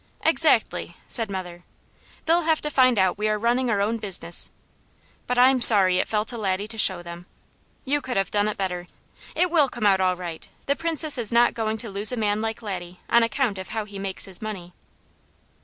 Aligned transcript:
"Exactly!" 0.25 0.97
said 1.07 1.29
mother. 1.29 1.63
"They'll 2.25 2.41
have 2.41 2.59
to 2.61 2.71
find 2.71 2.97
out 2.97 3.19
we 3.19 3.29
are 3.29 3.37
running 3.37 3.69
our 3.69 3.79
own 3.81 3.97
business; 3.97 4.49
but 5.27 5.37
I'm 5.37 5.61
sorry 5.61 5.99
it 5.99 6.07
fell 6.07 6.25
to 6.25 6.39
Laddie 6.39 6.67
to 6.69 6.77
show 6.79 7.03
them. 7.03 7.27
You 7.85 8.01
could 8.01 8.17
have 8.17 8.31
done 8.31 8.47
it 8.47 8.57
better. 8.57 8.87
It 9.35 9.51
will 9.51 9.69
come 9.69 9.85
out 9.85 10.01
all 10.01 10.15
right. 10.15 10.49
The 10.65 10.75
Princess 10.75 11.19
is 11.19 11.31
not 11.31 11.53
going 11.53 11.77
to 11.77 11.89
lose 11.91 12.11
a 12.11 12.17
man 12.17 12.41
like 12.41 12.63
Laddie 12.63 12.99
on 13.11 13.21
account 13.21 13.59
of 13.59 13.67
how 13.69 13.85
he 13.85 13.99
makes 13.99 14.25
his 14.25 14.41
money." 14.41 14.73